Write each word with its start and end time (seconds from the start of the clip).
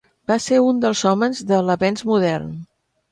Va 0.29 0.35
ser 0.45 0.57
un 0.67 0.79
dels 0.85 1.03
homes 1.11 1.41
de 1.51 1.59
"l'Avenç 1.67 2.01
Modern". 2.13 2.49